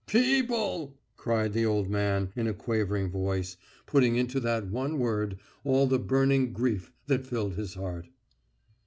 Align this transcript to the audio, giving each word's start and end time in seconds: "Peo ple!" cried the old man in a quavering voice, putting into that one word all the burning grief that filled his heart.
"Peo 0.07 0.43
ple!" 0.47 0.97
cried 1.15 1.53
the 1.53 1.63
old 1.63 1.87
man 1.87 2.31
in 2.35 2.47
a 2.47 2.55
quavering 2.55 3.11
voice, 3.11 3.55
putting 3.85 4.15
into 4.15 4.39
that 4.39 4.65
one 4.67 4.97
word 4.97 5.37
all 5.63 5.85
the 5.85 5.99
burning 5.99 6.51
grief 6.53 6.91
that 7.05 7.27
filled 7.27 7.53
his 7.53 7.75
heart. 7.75 8.07